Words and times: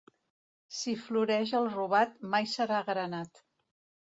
Si 0.77 0.93
floreix 1.01 1.53
el 1.59 1.69
robat, 1.75 2.17
mai 2.33 2.49
serà 2.55 2.81
granat. 2.89 3.45